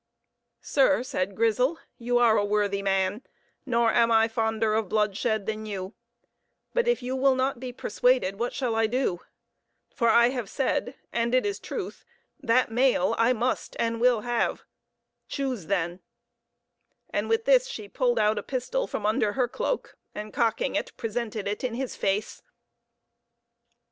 "Sir," 0.63 1.03
said 1.03 1.35
Grizel, 1.35 1.77
"you 1.99 2.17
are 2.17 2.35
a 2.35 2.43
worthy 2.43 2.81
man; 2.81 3.21
nor 3.67 3.91
am 3.93 4.11
I 4.11 4.27
fonder 4.27 4.73
of 4.73 4.89
bloodshed 4.89 5.45
than 5.45 5.67
you; 5.67 5.93
but 6.73 6.87
if 6.87 7.03
you 7.03 7.15
will 7.15 7.35
not 7.35 7.59
be 7.59 7.71
persuaded, 7.71 8.39
what 8.39 8.51
shall 8.51 8.73
I 8.73 8.87
do? 8.87 9.19
For 9.93 10.09
I 10.09 10.29
have 10.29 10.49
said 10.49 10.95
and 11.13 11.35
it 11.35 11.45
is 11.45 11.59
truth 11.59 12.03
that 12.39 12.71
mail 12.71 13.13
I 13.19 13.31
must 13.33 13.75
and 13.77 14.01
will 14.01 14.21
have. 14.21 14.63
Choose, 15.27 15.67
then;" 15.67 15.99
and 17.11 17.29
with 17.29 17.45
this 17.45 17.67
she 17.67 17.87
pulled 17.87 18.17
out 18.17 18.39
a 18.39 18.41
pistol 18.41 18.87
from 18.87 19.05
under 19.05 19.33
her 19.33 19.47
cloak, 19.47 19.99
and, 20.15 20.33
cocking 20.33 20.73
it, 20.73 20.97
presented 20.97 21.47
it 21.47 21.63
in 21.63 21.75
his 21.75 21.95
face. 21.95 22.41